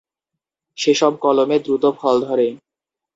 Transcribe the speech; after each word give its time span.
সেসব 0.77 1.13
কলমে 1.23 1.57
দ্রুত 1.65 1.83
ফল 1.99 2.15
ধরে। 2.27 2.47